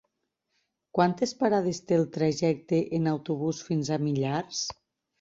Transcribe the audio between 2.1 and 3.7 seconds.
trajecte en autobús